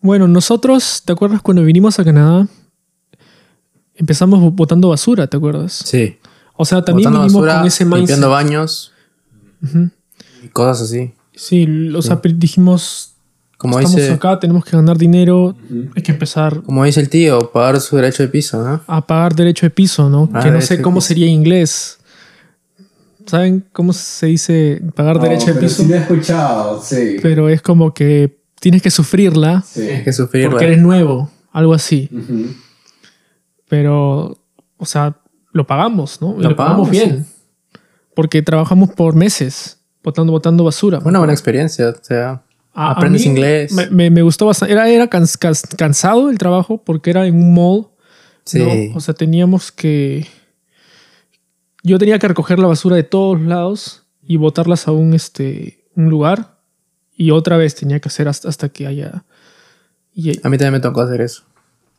Bueno, 0.00 0.26
nosotros, 0.28 1.02
¿te 1.04 1.12
acuerdas 1.12 1.42
cuando 1.42 1.62
vinimos 1.62 1.98
a 1.98 2.04
Canadá? 2.04 2.46
Empezamos 3.94 4.40
bo- 4.40 4.50
botando 4.50 4.88
basura, 4.88 5.26
¿te 5.26 5.36
acuerdas? 5.36 5.82
Sí. 5.84 6.16
O 6.56 6.64
sea, 6.64 6.82
también 6.84 7.10
Botando 7.10 7.26
vinimos 7.26 7.42
basura, 7.42 7.58
con 7.58 7.66
ese 7.66 7.84
mindset. 7.84 7.98
limpiando 8.00 8.30
baños 8.30 8.92
y 10.42 10.48
cosas 10.48 10.82
así. 10.82 11.12
Sí, 11.34 11.90
o 11.94 12.02
sea, 12.02 12.20
dijimos, 12.34 13.14
Como 13.58 13.78
estamos 13.78 13.96
dice, 14.00 14.12
acá, 14.12 14.38
tenemos 14.38 14.64
que 14.64 14.72
ganar 14.76 14.96
dinero, 14.96 15.54
hay 15.94 16.02
que 16.02 16.12
empezar 16.12 16.62
como 16.62 16.84
dice 16.84 17.00
el 17.00 17.08
tío, 17.10 17.50
pagar 17.52 17.80
su 17.80 17.96
derecho 17.96 18.22
de 18.22 18.28
piso, 18.30 18.62
¿no? 18.62 18.80
a 18.86 19.06
pagar 19.06 19.34
derecho 19.34 19.66
de 19.66 19.70
piso, 19.70 20.08
¿no? 20.08 20.28
Ah, 20.32 20.40
que 20.42 20.50
no 20.50 20.60
sé 20.62 20.80
cómo 20.80 21.00
sería 21.00 21.26
en 21.26 21.32
inglés. 21.32 21.98
¿Saben 23.26 23.64
cómo 23.72 23.92
se 23.92 24.26
dice 24.26 24.82
pagar 24.94 25.16
No, 25.16 25.22
derecho 25.22 25.46
de 25.48 25.54
pero 25.54 25.66
piso? 25.68 25.82
Sí, 25.82 25.88
lo 25.88 25.94
he 25.94 25.98
escuchado, 25.98 26.82
sí. 26.82 27.16
Pero 27.22 27.48
es 27.48 27.62
como 27.62 27.92
que 27.94 28.39
tienes 28.60 28.82
que 28.82 28.90
sufrirla 28.90 29.62
sí. 29.66 29.80
Tienes 29.80 30.04
que 30.04 30.12
sufrir. 30.12 30.48
porque 30.48 30.66
eres 30.66 30.78
nuevo, 30.80 31.30
algo 31.52 31.74
así. 31.74 32.08
Pero, 33.68 34.38
o 34.76 34.86
sea, 34.86 35.16
lo 35.52 35.66
pagamos, 35.66 36.20
¿no? 36.20 36.34
Y 36.38 36.42
Lo 36.42 36.50
lo, 36.50 36.56
pagamos, 36.56 36.88
pagamos, 36.88 36.90
bien. 36.90 37.26
Porque 38.14 38.42
trabajamos 38.42 38.90
por 38.90 39.14
meses 39.14 39.78
botando, 40.02 40.32
botando 40.32 40.64
basura. 40.64 40.98
Una 41.04 41.18
buena 41.18 41.32
experiencia, 41.32 41.88
o 41.90 41.94
sea, 42.04 42.42
A- 42.74 42.90
aprendes 42.92 43.24
inglés. 43.26 43.72
Me, 43.72 43.88
me- 43.90 44.10
me 44.10 44.22
gustó 44.22 44.46
bastante. 44.46 44.72
Era, 44.72 44.88
era 44.88 45.08
cansado 45.08 46.30
el 46.30 46.38
trabajo 46.38 46.82
porque 46.84 47.10
era 47.10 47.26
en 47.26 47.34
un 47.36 47.54
mall. 47.54 47.88
Sí. 48.44 48.58
¿no? 48.90 48.96
O 48.96 49.00
sea, 49.00 49.14
teníamos 49.14 49.70
que. 49.70 50.26
Yo 51.82 51.98
tenía 51.98 52.18
que 52.18 52.28
recoger 52.28 52.58
la 52.58 52.66
basura 52.66 52.96
de 52.96 53.04
todos 53.04 53.40
lados 53.40 54.04
y 54.22 54.36
botarlas 54.36 54.86
a 54.88 54.92
un, 54.92 55.14
este, 55.14 55.84
un 55.94 56.10
lugar. 56.10 56.58
Y 57.20 57.32
otra 57.32 57.58
vez 57.58 57.74
tenía 57.74 58.00
que 58.00 58.08
hacer 58.08 58.28
hasta, 58.28 58.48
hasta 58.48 58.70
que 58.70 58.86
haya. 58.86 59.24
Y, 60.14 60.30
A 60.42 60.48
mí 60.48 60.56
también 60.56 60.72
me 60.72 60.80
tocó 60.80 61.02
hacer 61.02 61.20
eso. 61.20 61.42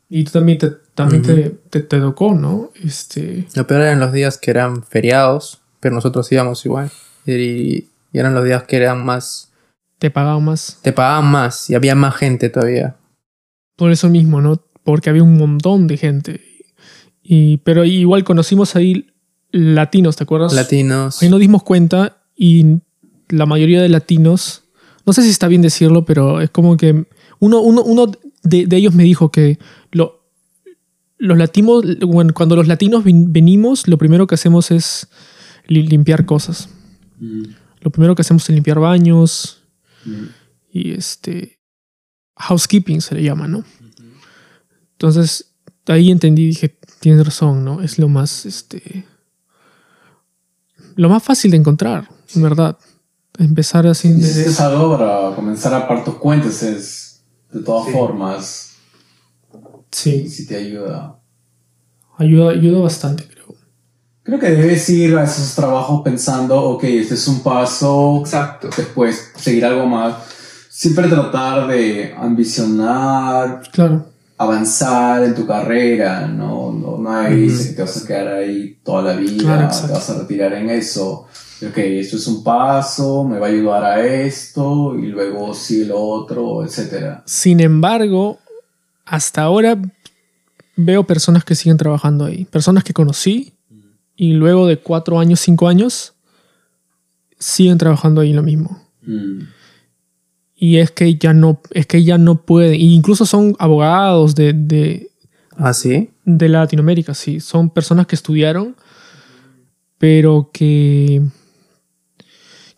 y 0.10 0.24
tú 0.24 0.32
también, 0.32 0.58
te, 0.58 0.72
también 0.96 1.22
te, 1.22 1.52
te, 1.70 1.82
te 1.82 2.00
tocó, 2.00 2.34
¿no? 2.34 2.72
Este. 2.84 3.46
Lo 3.54 3.68
peor 3.68 3.82
eran 3.82 4.00
los 4.00 4.12
días 4.14 4.40
que 4.40 4.50
eran 4.50 4.82
feriados, 4.82 5.62
pero 5.80 5.94
nosotros 5.94 6.32
íbamos 6.32 6.66
igual. 6.66 6.90
Y, 7.28 7.32
y 7.34 7.88
eran 8.14 8.34
los 8.34 8.44
días 8.44 8.64
que 8.64 8.78
eran 8.78 9.06
más... 9.06 9.52
Te 10.00 10.10
pagaban 10.10 10.44
más. 10.44 10.80
Te 10.82 10.92
pagaban 10.92 11.30
más 11.30 11.70
y 11.70 11.76
había 11.76 11.94
más 11.94 12.16
gente 12.16 12.50
todavía. 12.50 12.96
Por 13.76 13.92
eso 13.92 14.10
mismo, 14.10 14.42
¿no? 14.42 14.60
Porque 14.84 15.12
había 15.12 15.22
un 15.22 15.38
montón 15.38 15.86
de 15.86 15.98
gente. 15.98 16.42
Y, 17.22 17.58
pero 17.58 17.86
igual 17.86 18.24
conocimos 18.24 18.76
ahí 18.76 19.14
latinos, 19.52 20.16
¿te 20.16 20.24
acuerdas? 20.24 20.54
Latinos. 20.54 21.22
Ahí 21.22 21.30
nos 21.30 21.40
dimos 21.40 21.62
cuenta 21.62 22.24
y 22.36 22.80
la 23.30 23.46
mayoría 23.46 23.84
de 23.84 23.90
latinos, 23.90 24.64
no 25.06 25.14
sé 25.14 25.24
si 25.24 25.30
está 25.30 25.48
bien 25.48 25.62
decirlo, 25.62 26.06
pero 26.06 26.42
es 26.42 26.50
como 26.50 26.78
que 26.78 27.06
uno, 27.40 27.62
uno, 27.62 27.82
uno 27.84 28.12
de, 28.44 28.66
de 28.68 28.78
ellos 28.78 28.94
me 28.94 29.04
dijo 29.04 29.32
que 29.32 29.58
lo, 29.92 30.26
los 31.18 31.38
latinos, 31.38 31.84
bueno, 32.02 32.34
cuando 32.34 32.56
los 32.56 32.68
latinos 32.68 33.04
venimos, 33.06 33.88
lo 33.88 33.98
primero 33.98 34.28
que 34.28 34.36
hacemos 34.36 34.72
es 34.72 35.08
li- 35.68 35.88
limpiar 35.88 36.26
cosas. 36.26 36.70
Mm, 37.20 37.44
Lo 37.82 37.92
primero 37.92 38.16
que 38.16 38.22
hacemos 38.22 38.48
es 38.50 38.54
limpiar 38.56 38.80
baños 38.80 39.64
mm. 40.06 40.26
y 40.72 40.92
este 40.92 41.60
housekeeping 42.38 43.02
se 43.02 43.16
le 43.16 43.24
llama, 43.24 43.48
¿no? 43.48 43.64
Entonces 44.94 45.54
ahí 45.88 46.12
entendí, 46.12 46.46
dije, 46.48 46.78
tienes 47.00 47.26
razón, 47.26 47.64
¿no? 47.66 47.82
Es 47.82 47.98
lo 48.00 48.08
más, 48.08 48.46
este, 48.46 49.06
lo 50.96 51.10
más 51.10 51.24
fácil 51.24 51.52
de 51.52 51.58
encontrar, 51.58 52.10
en 52.36 52.42
verdad. 52.44 52.78
Empezar 53.42 53.88
así 53.88 54.10
es 54.10 54.60
algo 54.60 54.98
para 54.98 55.36
comenzar 55.36 55.74
a 55.74 55.88
par 55.88 56.04
tus 56.04 56.16
cuentas 56.16 56.62
es 56.62 57.24
de 57.52 57.62
todas 57.62 57.92
formas 57.92 58.72
Sí, 59.92 60.30
si 60.30 60.46
te 60.46 60.56
ayuda. 60.56 61.20
ayuda, 62.18 62.52
ayuda 62.52 62.80
bastante, 62.80 63.26
creo. 63.28 63.56
Creo 64.24 64.40
que 64.40 64.52
debes 64.52 64.88
ir 64.90 65.18
a 65.18 65.24
esos 65.24 65.54
trabajos 65.56 66.02
pensando, 66.04 66.62
ok, 66.62 66.84
este 66.84 67.16
es 67.16 67.28
un 67.28 67.42
paso, 67.42 68.20
Exacto. 68.22 68.70
después 68.78 69.32
seguir 69.38 69.66
algo 69.66 69.86
más. 69.88 70.16
Siempre 70.70 71.08
tratar 71.10 71.68
de 71.68 72.14
ambicionar, 72.18 73.64
Claro, 73.72 74.06
avanzar 74.38 75.24
en 75.24 75.36
tu 75.36 75.46
carrera, 75.46 76.28
no, 76.28 76.72
no, 76.72 76.98
no 76.98 77.12
hay 77.12 77.36
dice 77.36 77.70
que 77.70 77.76
te 77.76 77.82
vas 77.82 78.04
a 78.04 78.08
quedar 78.08 78.28
ahí 78.30 78.80
toda 78.84 79.02
la 79.02 79.20
vida, 79.20 79.44
Claro, 79.44 79.88
te 79.88 79.92
vas 79.92 80.10
a 80.10 80.20
retirar 80.20 80.54
en 80.54 80.70
eso. 80.70 81.28
Ok, 81.68 81.78
esto 81.78 82.18
es 82.18 82.28
un 82.28 82.44
paso, 82.44 83.24
me 83.24 83.38
va 83.38 83.48
a 83.48 83.50
ayudar 83.50 83.84
a 83.84 84.06
esto, 84.06 84.98
y 84.98 85.08
luego 85.08 85.54
sigue 85.54 85.86
lo 85.86 86.00
otro, 86.00 86.64
etcétera. 86.66 87.24
Sin 87.26 87.60
embargo, 87.60 88.40
hasta 89.06 89.44
ahora 89.44 89.78
veo 90.76 91.06
personas 91.06 91.44
que 91.44 91.56
siguen 91.56 91.78
trabajando 91.78 92.26
ahí. 92.26 92.46
Personas 92.46 92.84
que 92.84 92.94
conocí 92.94 93.54
y 94.16 94.34
luego 94.34 94.68
de 94.68 94.78
cuatro 94.78 95.20
años, 95.20 95.40
cinco 95.40 95.68
años, 95.68 96.14
siguen 97.38 97.78
trabajando 97.78 98.22
ahí 98.22 98.34
lo 98.34 98.44
mismo. 98.44 98.82
Mm. 99.02 99.42
Y 100.56 100.78
es 100.78 100.92
que 100.92 101.16
ya 101.16 101.34
no, 101.34 101.60
es 101.72 101.88
que 101.88 102.04
ya 102.04 102.18
no 102.18 102.44
pueden. 102.44 102.74
E 102.74 102.84
incluso 102.84 103.26
son 103.26 103.56
abogados 103.58 104.36
de, 104.36 104.54
de, 104.54 105.10
¿Ah, 105.58 105.74
sí? 105.74 106.12
de 106.24 106.50
Latinoamérica, 106.50 107.14
sí. 107.14 107.40
Son 107.40 107.70
personas 107.70 108.06
que 108.06 108.16
estudiaron, 108.16 108.76
pero 109.98 110.52
que, 110.54 111.24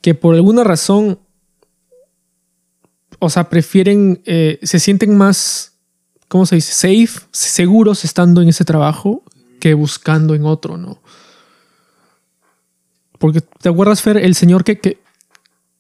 que 0.04 0.14
por 0.14 0.36
alguna 0.36 0.64
razón, 0.64 1.18
o 3.20 3.30
sea, 3.30 3.50
prefieren, 3.50 4.22
eh, 4.26 4.60
se 4.62 4.80
sienten 4.80 5.16
más, 5.18 5.80
¿cómo 6.28 6.46
se 6.46 6.56
dice? 6.56 6.74
Safe, 6.74 7.26
seguros 7.32 8.04
estando 8.04 8.42
en 8.42 8.50
ese 8.50 8.66
trabajo 8.66 9.24
que 9.62 9.74
buscando 9.74 10.36
en 10.36 10.46
otro, 10.46 10.78
¿no? 10.78 11.02
Porque, 13.18 13.40
¿te 13.42 13.70
acuerdas, 13.70 14.02
Fer, 14.02 14.18
el 14.18 14.36
señor 14.36 14.64
que, 14.66 14.80
que, 14.80 15.00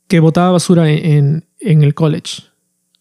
que 0.07 0.19
botaba 0.22 0.51
basura 0.51 0.89
en, 0.89 1.06
en, 1.06 1.45
en 1.59 1.83
el 1.83 1.94
college? 1.94 2.44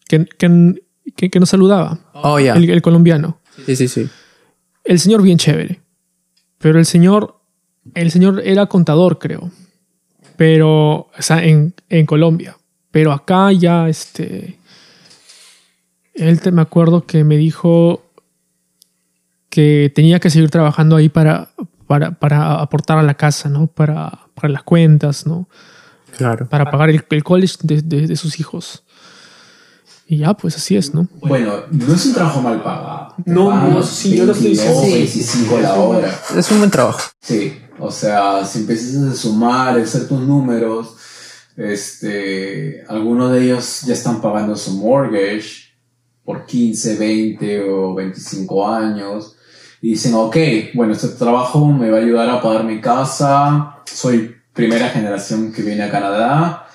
Que, 0.09 0.25
que, 0.25 1.29
que, 1.29 1.39
nos 1.39 1.49
saludaba, 1.49 1.99
Oh, 2.13 2.39
ya. 2.39 2.55
el- 2.55 2.69
el 2.69 2.81
colombiano 2.81 3.39
Sí, 3.65 3.75
sí, 3.77 3.87
sí. 3.87 4.09
el 4.83 4.99
señor 4.99 5.21
bien 5.21 5.37
chévere. 5.37 5.79
Pero 6.57 6.79
el 6.79 6.85
señor, 6.85 7.39
el 7.95 8.11
señor 8.11 8.41
era 8.43 8.65
contador, 8.65 9.19
creo. 9.19 9.49
Pero, 10.37 10.91
o 10.93 11.11
sea, 11.19 11.43
en, 11.43 11.73
en 11.89 12.05
Colombia. 12.05 12.57
Pero 12.91 13.11
acá 13.11 13.51
ya, 13.51 13.89
este, 13.89 14.57
él 16.13 16.39
te, 16.41 16.51
me 16.51 16.61
acuerdo 16.61 17.05
que 17.05 17.23
me 17.23 17.37
dijo 17.37 18.03
que 19.49 19.91
tenía 19.93 20.19
que 20.19 20.29
seguir 20.29 20.49
trabajando 20.49 20.95
ahí 20.95 21.09
para, 21.09 21.49
para, 21.87 22.11
para 22.11 22.53
aportar 22.59 22.97
a 22.97 23.03
la 23.03 23.13
casa, 23.15 23.49
¿no? 23.49 23.67
Para, 23.67 24.27
para 24.33 24.49
las 24.49 24.63
cuentas, 24.63 25.25
¿no? 25.27 25.47
Claro. 26.17 26.47
Para 26.49 26.69
pagar 26.69 26.89
el, 26.89 27.03
el 27.09 27.23
college 27.23 27.55
de, 27.63 27.81
de- 27.81 28.07
de 28.07 28.15
sus 28.15 28.39
hijos. 28.39 28.83
Y 30.05 30.17
ya, 30.17 30.33
pues 30.33 30.55
así 30.57 30.75
es, 30.75 30.93
¿no? 30.93 31.07
Bueno, 31.21 31.53
no 31.71 31.93
es 31.93 32.05
un 32.05 32.13
trabajo 32.13 32.41
mal 32.41 32.61
pagado. 32.61 33.15
No, 33.25 33.69
no, 33.69 33.81
sí, 33.81 34.15
yo 34.17 34.25
lo 34.25 34.33
estoy 34.33 34.47
22, 34.55 34.81
diciendo. 34.81 34.97
25 34.97 35.59
la 35.61 35.73
hora. 35.75 36.19
Es 36.37 36.51
un 36.51 36.57
buen 36.59 36.69
trabajo. 36.69 36.99
Sí, 37.21 37.57
o 37.79 37.91
sea, 37.91 38.45
si 38.45 38.59
empiezas 38.59 38.95
a 38.95 39.15
sumar, 39.15 39.77
a 39.77 39.81
hacer 39.81 40.07
tus 40.07 40.19
números, 40.19 40.95
este, 41.55 42.83
algunos 42.87 43.31
de 43.31 43.43
ellos 43.43 43.81
ya 43.81 43.93
están 43.93 44.21
pagando 44.21 44.55
su 44.55 44.71
mortgage 44.71 45.73
por 46.23 46.45
15, 46.45 46.95
20 46.95 47.69
o 47.69 47.93
25 47.93 48.67
años. 48.67 49.35
Y 49.81 49.91
dicen, 49.91 50.13
ok, 50.13 50.37
bueno, 50.73 50.93
este 50.93 51.09
trabajo 51.09 51.65
me 51.67 51.89
va 51.89 51.97
a 51.97 52.01
ayudar 52.01 52.29
a 52.29 52.41
pagar 52.41 52.63
mi 52.63 52.79
casa, 52.79 53.79
soy 53.85 54.35
primera 54.53 54.89
generación 54.89 55.51
que 55.51 55.61
viene 55.61 55.83
a 55.83 55.91
Canadá, 55.91 56.67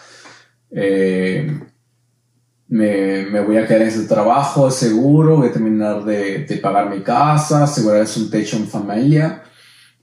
eh, 0.71 1.59
me, 2.69 3.23
me 3.23 3.41
voy 3.41 3.57
a 3.57 3.67
quedar 3.67 3.83
en 3.83 3.89
ese 3.89 4.05
trabajo 4.05 4.71
seguro, 4.71 5.39
voy 5.39 5.49
a 5.49 5.53
terminar 5.53 6.05
de, 6.05 6.45
de 6.45 6.57
pagar 6.59 6.91
mi 6.91 7.01
casa, 7.01 7.65
asegurarse 7.65 8.21
un 8.21 8.31
techo 8.31 8.59
en 8.59 8.69
familia. 8.69 9.43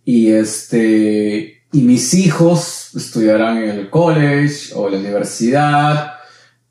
Y 0.06 0.32
este, 0.32 1.64
y 1.72 1.82
mis 1.82 2.14
hijos 2.14 2.96
estudiarán 2.96 3.58
en 3.58 3.72
el 3.72 3.90
college 3.90 4.72
o 4.76 4.88
la 4.88 4.98
universidad, 4.98 6.14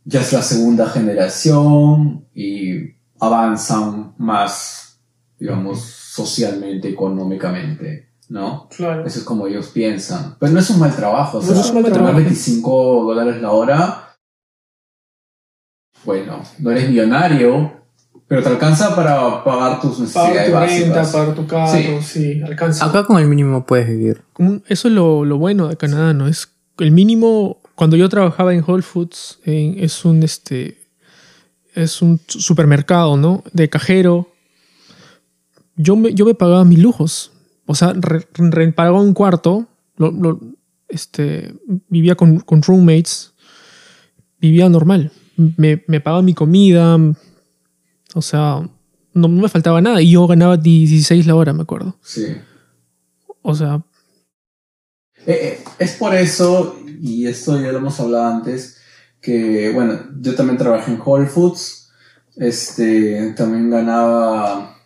ya 0.05 0.21
es 0.21 0.33
la 0.33 0.43
segunda 0.43 0.89
generación 0.89 2.27
y 2.35 2.95
avanzan 3.19 4.15
más, 4.19 5.01
digamos, 5.39 5.81
socialmente, 5.81 6.89
económicamente, 6.89 8.13
¿no? 8.29 8.69
Claro. 8.69 9.05
Eso 9.05 9.19
es 9.19 9.25
como 9.25 9.47
ellos 9.47 9.69
piensan. 9.69 10.37
Pero 10.39 10.53
no 10.53 10.61
es 10.61 10.71
un 10.71 10.79
mal 10.79 10.95
trabajo, 10.95 11.39
o 11.39 11.43
No 11.43 11.61
es 11.61 11.71
un 11.71 11.83
mal 11.83 11.93
trabajo. 11.93 12.17
25 12.17 13.05
dólares 13.05 13.43
la 13.43 13.51
hora. 13.51 14.17
Bueno, 16.05 16.43
no 16.61 16.71
eres 16.71 16.89
millonario, 16.89 17.84
pero 18.29 18.43
te 18.43 18.49
alcanza 18.49 18.95
para 18.97 19.45
pagar 19.45 19.81
tus 19.81 19.99
necesidades 20.01 20.53
básicas. 20.53 21.13
pagar 21.13 21.35
tu 21.35 21.47
carro, 21.47 22.01
sí, 22.03 22.41
alcanza. 22.43 22.85
Acá 22.87 23.05
con 23.05 23.19
el 23.21 23.29
mínimo 23.29 23.65
puedes 23.67 23.89
vivir. 23.89 24.23
Eso 24.69 24.89
es 24.89 24.95
lo, 24.95 25.25
lo 25.25 25.39
bueno 25.39 25.69
de 25.69 25.77
Canadá, 25.77 26.13
¿no? 26.15 26.27
Es 26.27 26.49
el 26.79 26.91
mínimo. 26.91 27.61
Cuando 27.75 27.97
yo 27.97 28.09
trabajaba 28.09 28.55
en 28.55 28.65
Whole 28.67 28.83
Foods, 28.83 29.41
en- 29.45 29.77
es 29.83 30.05
un 30.05 30.23
este. 30.23 30.79
es 31.75 32.01
un 32.03 32.21
supermercado, 32.29 33.17
¿no? 33.17 33.43
De 33.53 33.69
cajero. 33.69 34.29
Yo 35.77 35.97
me, 35.97 36.15
yo 36.15 36.25
me 36.25 36.35
pagaba 36.35 36.65
mis 36.65 36.79
lujos. 36.79 37.33
O 37.67 37.75
sea, 37.75 37.93
re- 37.95 38.27
re- 38.35 38.73
pagaba 38.73 39.01
un 39.01 39.13
cuarto. 39.15 39.67
lo- 39.97 40.11
lo- 40.13 40.41
este, 40.89 41.55
vivía 41.89 42.15
con, 42.15 42.41
con 42.41 42.63
roommates. 42.63 43.33
Vivía 44.41 44.69
normal. 44.69 45.11
Me, 45.57 45.83
me 45.89 46.01
pagaba 46.01 46.23
mi 46.23 46.35
comida. 46.35 46.97
O 48.15 48.23
sea, 48.23 48.69
no 49.13 49.29
me 49.29 49.49
faltaba 49.49 49.81
nada. 49.81 50.01
Y 50.01 50.13
yo 50.13 50.27
ganaba 50.27 50.57
16 50.57 51.27
la 51.27 51.35
hora, 51.35 51.53
me 51.53 51.63
acuerdo. 51.63 51.99
Sí. 52.03 52.27
O 53.43 53.55
sea, 53.55 53.83
Eh, 55.27 55.33
eh, 55.33 55.65
es 55.79 55.93
por 55.93 56.15
eso, 56.15 56.77
y 57.01 57.27
esto 57.27 57.59
ya 57.59 57.73
lo 57.73 57.79
hemos 57.79 57.99
hablado 57.99 58.27
antes, 58.27 58.77
que, 59.23 59.73
bueno, 59.73 59.99
yo 60.21 60.35
también 60.35 60.59
trabajé 60.59 60.93
en 60.93 61.01
Whole 61.03 61.27
Foods, 61.27 61.91
este, 62.37 63.33
también 63.33 63.71
ganaba 63.71 64.77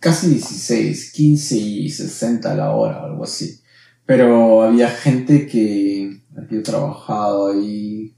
casi 0.00 0.30
16, 0.30 1.12
15 1.12 1.56
y 1.56 1.88
60 1.90 2.50
a 2.50 2.54
la 2.56 2.70
hora, 2.72 3.04
algo 3.04 3.24
así. 3.24 3.60
Pero 4.04 4.62
había 4.62 4.88
gente 4.90 5.46
que 5.46 6.20
había 6.36 6.62
trabajado 6.62 7.52
ahí, 7.52 8.16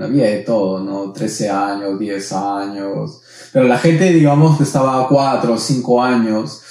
había 0.00 0.26
de 0.26 0.38
todo, 0.38 0.82
¿no? 0.82 1.12
13 1.12 1.50
años, 1.50 1.98
10 1.98 2.32
años. 2.32 3.20
Pero 3.52 3.66
la 3.66 3.78
gente, 3.78 4.12
digamos, 4.12 4.56
que 4.56 4.64
estaba 4.64 5.04
a 5.04 5.08
4 5.08 5.52
o 5.52 5.58
5 5.58 6.02
años, 6.02 6.62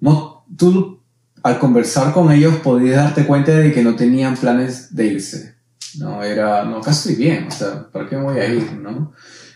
no, 0.00 0.44
tú 0.56 1.00
al 1.42 1.58
conversar 1.58 2.12
con 2.12 2.30
ellos 2.30 2.56
podías 2.56 2.96
darte 2.96 3.26
cuenta 3.26 3.52
de 3.52 3.72
que 3.72 3.82
no 3.82 3.96
tenían 3.96 4.36
planes 4.36 4.94
de 4.94 5.06
irse. 5.06 5.54
No, 5.98 6.22
era, 6.22 6.64
no, 6.64 6.78
acá 6.78 6.90
estoy 6.90 7.14
bien, 7.14 7.48
o 7.48 7.50
sea, 7.50 7.88
¿para 7.90 8.08
qué 8.08 8.16
me 8.16 8.22
voy 8.22 8.38
a 8.38 8.46
ir, 8.46 8.72
no? 8.74 9.12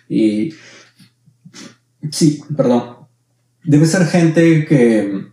Y, 0.08 0.52
sí, 2.10 2.42
perdón. 2.56 2.96
Debe 3.62 3.86
ser 3.86 4.06
gente 4.06 4.66
que 4.66 5.28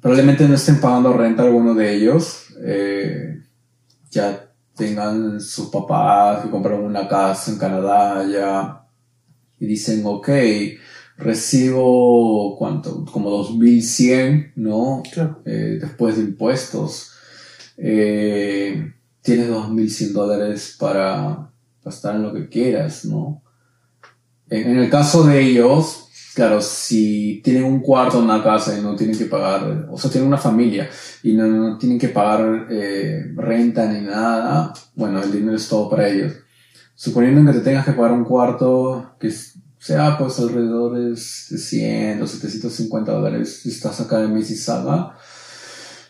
probablemente 0.00 0.46
no 0.46 0.54
estén 0.54 0.80
pagando 0.80 1.12
renta 1.12 1.42
alguno 1.42 1.74
de 1.74 1.94
ellos, 1.94 2.48
eh, 2.62 3.42
ya 4.10 4.45
tengan 4.76 5.40
sus 5.40 5.68
papás 5.68 6.44
que 6.44 6.50
compraron 6.50 6.84
una 6.84 7.08
casa 7.08 7.50
en 7.50 7.58
Canadá 7.58 8.26
ya 8.30 8.86
y 9.58 9.66
dicen, 9.66 10.02
ok, 10.04 10.28
recibo, 11.16 12.56
¿cuánto? 12.58 13.04
Como 13.06 13.30
2100, 13.30 14.52
¿no? 14.56 15.02
Claro. 15.10 15.40
Eh, 15.44 15.78
después 15.80 16.16
de 16.16 16.22
impuestos. 16.22 17.12
Eh, 17.78 18.92
tienes 19.22 19.48
2100 19.48 20.12
dólares 20.12 20.76
para 20.78 21.50
gastar 21.82 22.16
en 22.16 22.22
lo 22.22 22.34
que 22.34 22.48
quieras, 22.48 23.04
¿no? 23.06 23.42
En, 24.50 24.70
en 24.70 24.78
el 24.78 24.90
caso 24.90 25.24
de 25.24 25.40
ellos, 25.40 26.05
claro, 26.36 26.60
si 26.60 27.40
tienen 27.42 27.64
un 27.64 27.80
cuarto 27.80 28.18
en 28.18 28.24
una 28.24 28.44
casa 28.44 28.76
y 28.76 28.82
no 28.82 28.94
tienen 28.94 29.16
que 29.16 29.24
pagar, 29.24 29.86
o 29.90 29.96
sea, 29.96 30.10
tienen 30.10 30.28
una 30.28 30.36
familia 30.36 30.86
y 31.22 31.32
no, 31.32 31.46
no 31.46 31.78
tienen 31.78 31.98
que 31.98 32.10
pagar 32.10 32.66
eh, 32.70 33.32
renta 33.34 33.90
ni 33.90 34.02
nada, 34.02 34.70
bueno, 34.94 35.22
el 35.22 35.32
dinero 35.32 35.56
es 35.56 35.66
todo 35.66 35.88
para 35.88 36.06
ellos. 36.06 36.34
Suponiendo 36.94 37.50
que 37.50 37.58
te 37.58 37.64
tengas 37.64 37.86
que 37.86 37.92
pagar 37.92 38.12
un 38.12 38.24
cuarto 38.24 39.16
que 39.18 39.32
sea 39.78 40.18
pues 40.18 40.38
alrededor 40.38 40.98
de 40.98 41.16
100 41.16 42.20
o 42.20 42.26
750 42.26 43.12
dólares 43.12 43.60
si 43.62 43.70
estás 43.70 43.98
acá 44.02 44.22
en 44.22 44.34
Mississauga, 44.34 45.16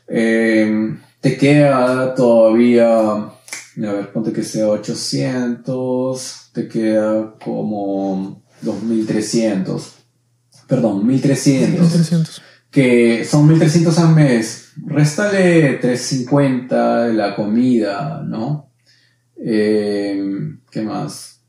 eh, 0.08 0.99
te 1.20 1.37
queda 1.37 2.17
todavía, 2.17 2.88
a 2.90 3.31
ver, 3.76 4.12
ponte 4.12 4.32
que 4.32 4.43
sea 4.43 4.67
800, 4.70 6.50
te 6.52 6.67
queda 6.67 7.37
como 7.38 8.43
2300, 8.62 9.95
perdón, 10.66 11.06
1300 11.06 11.80
1300. 11.80 12.42
que 12.70 13.24
son 13.24 13.48
1300 13.48 13.98
al 13.98 14.14
mes, 14.14 14.72
réstale 14.84 15.74
350 15.74 17.04
de 17.04 17.12
la 17.14 17.34
comida, 17.34 18.22
¿no? 18.24 18.70
Eh, 19.36 20.56
¿Qué 20.70 20.82
más? 20.82 21.40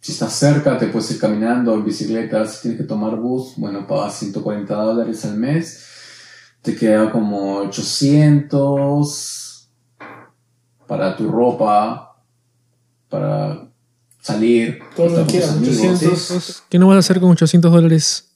Si 0.00 0.12
estás 0.12 0.32
cerca, 0.32 0.78
te 0.78 0.86
puedes 0.86 1.10
ir 1.10 1.18
caminando 1.18 1.74
en 1.74 1.84
bicicleta. 1.84 2.46
Si 2.46 2.62
tienes 2.62 2.80
que 2.80 2.86
tomar 2.86 3.16
bus, 3.16 3.52
bueno, 3.56 3.86
pagas 3.86 4.18
140 4.18 4.74
dólares 4.74 5.24
al 5.26 5.36
mes. 5.36 5.84
Te 6.62 6.74
queda 6.74 7.10
como 7.10 7.58
800 7.58 9.68
para 10.86 11.16
tu 11.16 11.30
ropa, 11.30 12.16
para 13.10 13.68
salir. 14.20 14.78
estar 14.90 15.10
con 15.10 15.26
tus 15.26 15.44
amigos. 15.44 16.62
¿Qué 16.68 16.78
no 16.78 16.88
vas 16.88 16.96
a 16.96 17.00
hacer 17.00 17.20
con 17.20 17.30
800 17.30 17.70
dólares? 17.70 18.29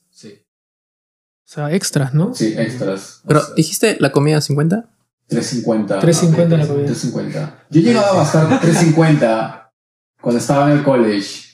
Sea, 1.55 1.73
extras, 1.73 2.15
¿no? 2.15 2.35
sí, 2.35 2.55
extras. 2.57 3.21
O 3.25 3.29
Pero, 3.29 3.41
sea, 3.41 3.55
¿dijiste 3.55 3.97
la 4.01 4.11
comida 4.11 4.41
50? 4.41 4.87
350. 5.29 6.01
350 6.01 6.57
la 6.57 6.67
comida. 6.67 6.87
350. 6.87 7.67
Yo 7.71 7.81
llegaba 7.81 8.09
a 8.11 8.17
gastar 8.17 8.61
350 8.61 9.73
cuando 10.21 10.39
estaba 10.41 10.71
en 10.71 10.79
el 10.79 10.85
college. 10.85 11.45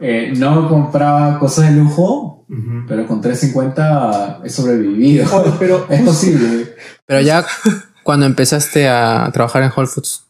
Eh, 0.00 0.32
no 0.36 0.68
compraba 0.68 1.38
cosas 1.38 1.70
de 1.70 1.76
lujo, 1.76 2.46
pero 2.86 3.06
con 3.06 3.20
350 3.20 4.40
he 4.44 4.48
sobrevivido. 4.50 5.26
pero 5.58 5.86
es 5.90 6.02
posible. 6.02 6.74
Pero 7.06 7.20
ya 7.22 7.44
cuando 8.04 8.26
empezaste 8.26 8.88
a 8.88 9.28
trabajar 9.32 9.62
en 9.64 9.72
Whole 9.74 9.88
Foods. 9.88 10.24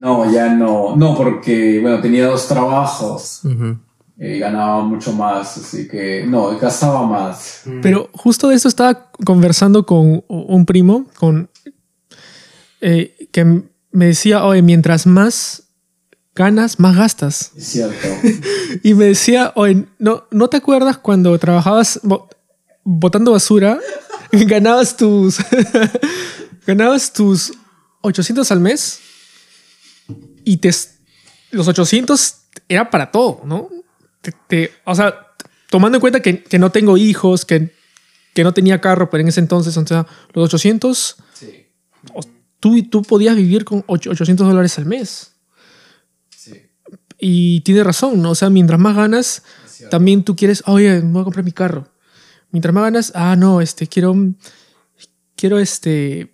No, 0.00 0.30
ya 0.32 0.48
no. 0.52 0.96
No, 0.96 1.16
porque, 1.16 1.78
bueno, 1.80 2.00
tenía 2.00 2.26
dos 2.26 2.48
trabajos 2.48 3.40
Ujú. 3.44 3.78
Y 4.18 4.38
ganaba 4.38 4.82
mucho 4.82 5.12
más, 5.12 5.56
así 5.58 5.86
que 5.88 6.24
no, 6.26 6.58
gastaba 6.58 7.06
más. 7.06 7.62
Pero 7.82 8.08
justo 8.12 8.48
de 8.48 8.56
eso 8.56 8.68
estaba 8.68 9.10
conversando 9.24 9.84
con 9.86 10.24
un 10.28 10.64
primo, 10.66 11.06
con 11.18 11.50
eh, 12.80 13.28
que 13.32 13.44
me 13.92 14.06
decía, 14.06 14.44
oye, 14.44 14.62
mientras 14.62 15.06
más 15.06 15.64
ganas, 16.34 16.78
más 16.78 16.96
gastas. 16.96 17.52
Es 17.56 17.64
cierto. 17.68 18.08
Y 18.82 18.94
me 18.94 19.06
decía, 19.06 19.52
oye, 19.56 19.86
¿no, 19.98 20.24
¿no 20.30 20.48
te 20.48 20.58
acuerdas 20.58 20.98
cuando 20.98 21.38
trabajabas 21.38 21.98
bo- 22.02 22.28
botando 22.84 23.32
basura? 23.32 23.78
ganabas 24.32 24.96
tus. 24.96 25.38
ganabas 26.66 27.12
tus 27.12 27.52
800 28.02 28.50
al 28.52 28.60
mes. 28.60 29.00
Y 30.44 30.58
te, 30.58 30.70
los 31.50 31.66
800 31.68 32.34
era 32.68 32.90
para 32.90 33.10
todo, 33.10 33.40
¿no? 33.44 33.68
Te- 34.26 34.34
te- 34.48 34.72
o 34.84 34.94
sea, 34.94 35.28
tomando 35.70 35.96
en 35.96 36.00
cuenta 36.00 36.20
que, 36.20 36.42
que 36.42 36.58
no 36.58 36.70
tengo 36.72 36.96
hijos, 36.96 37.44
que, 37.44 37.72
que 38.34 38.42
no 38.44 38.52
tenía 38.52 38.80
carro, 38.80 39.08
pero 39.08 39.20
en 39.22 39.28
ese 39.28 39.40
entonces, 39.40 39.76
o 39.76 39.86
sea, 39.86 40.06
los 40.34 40.44
800, 40.46 41.16
Sí, 41.32 41.66
o- 42.12 42.20
tú, 42.60 42.82
tú 42.88 43.02
podías 43.02 43.36
vivir 43.36 43.64
con 43.64 43.84
ocho- 43.86 44.10
800 44.10 44.46
dólares 44.48 44.76
al 44.78 44.86
mes. 44.86 45.32
sí. 46.30 46.62
Y 47.18 47.60
tiene 47.62 47.82
razón, 47.84 48.20
¿no? 48.20 48.30
O 48.32 48.34
sea, 48.34 48.50
mientras 48.50 48.78
más 48.80 48.94
ganas, 48.96 49.42
también 49.90 50.24
tú 50.24 50.34
quieres, 50.36 50.62
oye, 50.66 51.00
me 51.02 51.12
voy 51.12 51.20
a 51.20 51.24
comprar 51.24 51.44
mi 51.44 51.52
carro. 51.52 51.88
Mientras 52.50 52.74
más 52.74 52.82
ganas, 52.84 53.12
ah, 53.14 53.36
no, 53.36 53.60
este, 53.60 53.86
quiero, 53.86 54.14
quiero, 55.36 55.58
este, 55.58 56.30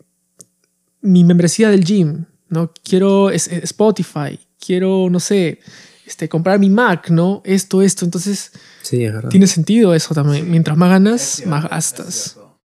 mi 1.01 1.25
membresía 1.25 1.69
del 1.71 1.85
gym, 1.85 2.25
¿no? 2.49 2.73
Quiero 2.85 3.31
es- 3.31 3.49
Spotify, 3.49 4.39
quiero, 4.65 5.09
no 5.11 5.21
sé, 5.21 5.59
este, 6.07 6.29
comprar 6.29 6.59
mi 6.59 6.71
Mac, 6.71 7.11
¿no? 7.11 7.43
Esto, 7.45 7.83
esto. 7.83 8.05
Entonces, 8.05 8.53
Sí, 8.83 9.05
es 9.05 9.13
verdad. 9.13 9.29
tiene 9.31 9.47
sentido 9.47 9.95
eso 9.95 10.15
también. 10.15 10.51
Mientras 10.51 10.77
más 10.77 10.91
ganas, 10.91 11.43
más 11.47 11.69
gastas. 11.69 12.37